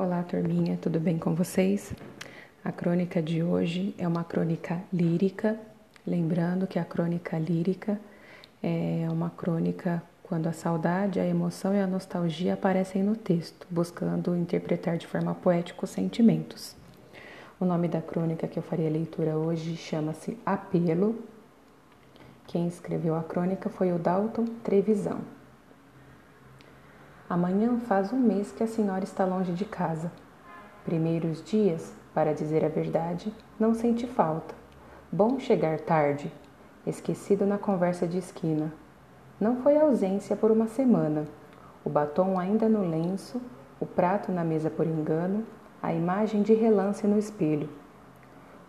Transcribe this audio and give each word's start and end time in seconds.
Olá, 0.00 0.22
turminha, 0.22 0.78
tudo 0.80 1.00
bem 1.00 1.18
com 1.18 1.34
vocês? 1.34 1.92
A 2.64 2.70
crônica 2.70 3.20
de 3.20 3.42
hoje 3.42 3.96
é 3.98 4.06
uma 4.06 4.22
crônica 4.22 4.80
lírica, 4.92 5.58
lembrando 6.06 6.68
que 6.68 6.78
a 6.78 6.84
crônica 6.84 7.36
lírica 7.36 7.98
é 8.62 9.08
uma 9.10 9.28
crônica 9.28 10.00
quando 10.22 10.46
a 10.46 10.52
saudade, 10.52 11.18
a 11.18 11.26
emoção 11.26 11.74
e 11.74 11.80
a 11.80 11.86
nostalgia 11.88 12.54
aparecem 12.54 13.02
no 13.02 13.16
texto, 13.16 13.66
buscando 13.68 14.36
interpretar 14.36 14.96
de 14.98 15.06
forma 15.08 15.34
poética 15.34 15.84
os 15.84 15.90
sentimentos. 15.90 16.76
O 17.58 17.64
nome 17.64 17.88
da 17.88 18.00
crônica 18.00 18.46
que 18.46 18.56
eu 18.56 18.62
faria 18.62 18.88
leitura 18.88 19.36
hoje 19.36 19.76
chama-se 19.76 20.38
Apelo. 20.46 21.18
Quem 22.46 22.68
escreveu 22.68 23.16
a 23.16 23.24
crônica 23.24 23.68
foi 23.68 23.90
o 23.90 23.98
Dalton 23.98 24.44
Trevisão. 24.62 25.37
Amanhã 27.30 27.78
faz 27.80 28.10
um 28.10 28.18
mês 28.18 28.52
que 28.52 28.62
a 28.62 28.66
senhora 28.66 29.04
está 29.04 29.26
longe 29.26 29.52
de 29.52 29.66
casa. 29.66 30.10
Primeiros 30.82 31.44
dias, 31.44 31.92
para 32.14 32.32
dizer 32.32 32.64
a 32.64 32.68
verdade, 32.68 33.30
não 33.60 33.74
sente 33.74 34.06
falta. 34.06 34.54
Bom 35.12 35.38
chegar 35.38 35.78
tarde, 35.78 36.32
esquecido 36.86 37.44
na 37.44 37.58
conversa 37.58 38.06
de 38.06 38.16
esquina. 38.16 38.72
Não 39.38 39.56
foi 39.56 39.76
ausência 39.76 40.34
por 40.34 40.50
uma 40.50 40.68
semana. 40.68 41.26
O 41.84 41.90
batom 41.90 42.38
ainda 42.38 42.66
no 42.66 42.88
lenço, 42.88 43.42
o 43.78 43.84
prato 43.84 44.32
na 44.32 44.42
mesa 44.42 44.70
por 44.70 44.86
engano, 44.86 45.44
a 45.82 45.92
imagem 45.92 46.40
de 46.40 46.54
relance 46.54 47.06
no 47.06 47.18
espelho. 47.18 47.68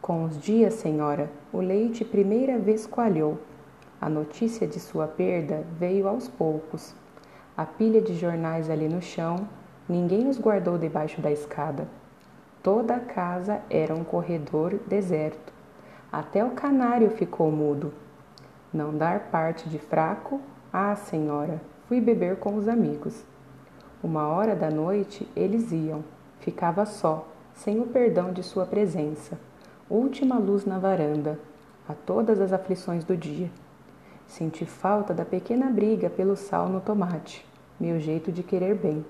Com 0.01 0.25
os 0.25 0.37
dias, 0.37 0.73
senhora, 0.73 1.31
o 1.53 1.61
leite 1.61 2.03
primeira 2.03 2.59
vez 2.59 2.85
coalhou. 2.85 3.39
A 4.01 4.09
notícia 4.09 4.67
de 4.67 4.81
sua 4.81 5.07
perda 5.07 5.63
veio 5.79 6.09
aos 6.09 6.27
poucos 6.27 6.93
a 7.59 7.65
pilha 7.65 8.01
de 8.01 8.13
jornais 8.13 8.69
ali 8.69 8.87
no 8.87 9.01
chão, 9.01 9.45
ninguém 9.85 10.29
os 10.29 10.39
guardou 10.39 10.77
debaixo 10.77 11.19
da 11.19 11.29
escada. 11.29 11.89
Toda 12.63 12.95
a 12.95 13.01
casa 13.01 13.59
era 13.69 13.93
um 13.93 14.01
corredor 14.01 14.79
deserto. 14.87 15.51
Até 16.09 16.41
o 16.41 16.51
canário 16.51 17.09
ficou 17.09 17.51
mudo. 17.51 17.93
Não 18.73 18.97
dar 18.97 19.29
parte 19.29 19.67
de 19.67 19.77
fraco? 19.77 20.39
Ah, 20.71 20.95
senhora, 20.95 21.59
fui 21.89 21.99
beber 21.99 22.37
com 22.37 22.55
os 22.55 22.65
amigos. 22.65 23.25
Uma 24.01 24.25
hora 24.29 24.55
da 24.55 24.71
noite 24.71 25.27
eles 25.35 25.69
iam. 25.73 26.01
Ficava 26.39 26.85
só, 26.85 27.27
sem 27.53 27.81
o 27.81 27.87
perdão 27.87 28.31
de 28.31 28.41
sua 28.41 28.65
presença. 28.65 29.37
Última 29.89 30.39
luz 30.39 30.63
na 30.63 30.79
varanda, 30.79 31.37
a 31.89 31.93
todas 31.93 32.39
as 32.39 32.53
aflições 32.53 33.03
do 33.03 33.17
dia. 33.17 33.51
Senti 34.25 34.65
falta 34.65 35.13
da 35.13 35.25
pequena 35.25 35.65
briga 35.65 36.09
pelo 36.09 36.37
sal 36.37 36.69
no 36.69 36.79
tomate 36.79 37.48
meu 37.79 37.99
jeito 37.99 38.31
de 38.31 38.43
querer 38.43 38.75
bem. 38.75 39.05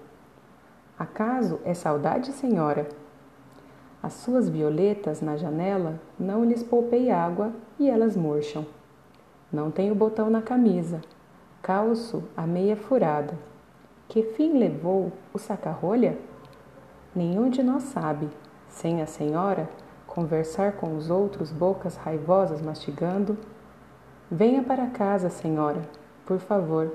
Acaso 0.97 1.59
é 1.65 1.73
saudade, 1.73 2.31
senhora? 2.31 2.87
As 4.03 4.13
suas 4.13 4.47
violetas 4.47 5.21
na 5.21 5.35
janela 5.35 5.99
não 6.19 6.45
lhes 6.45 6.61
poupei 6.61 7.09
água 7.09 7.51
e 7.79 7.89
elas 7.89 8.15
murcham. 8.15 8.65
Não 9.51 9.71
tenho 9.71 9.95
botão 9.95 10.29
na 10.29 10.41
camisa, 10.41 11.01
calço 11.61 12.23
a 12.37 12.45
meia 12.45 12.77
furada. 12.77 13.33
Que 14.07 14.23
fim 14.23 14.57
levou 14.57 15.11
o 15.33 15.39
saca-rolha? 15.39 16.17
Nenhum 17.15 17.49
de 17.49 17.63
nós 17.63 17.83
sabe, 17.83 18.29
sem 18.67 19.01
a 19.01 19.07
senhora 19.07 19.67
conversar 20.05 20.73
com 20.73 20.95
os 20.97 21.09
outros, 21.09 21.51
bocas 21.51 21.95
raivosas 21.95 22.61
mastigando. 22.61 23.37
Venha 24.29 24.61
para 24.61 24.87
casa, 24.87 25.29
senhora, 25.29 25.81
por 26.25 26.39
favor 26.39 26.91